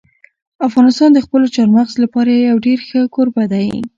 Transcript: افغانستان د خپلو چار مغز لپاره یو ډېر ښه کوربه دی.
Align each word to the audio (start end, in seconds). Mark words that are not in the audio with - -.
افغانستان 0.67 1.09
د 1.13 1.19
خپلو 1.25 1.45
چار 1.55 1.67
مغز 1.75 1.95
لپاره 2.03 2.31
یو 2.47 2.57
ډېر 2.65 2.79
ښه 2.87 3.01
کوربه 3.15 3.43
دی. 3.53 3.67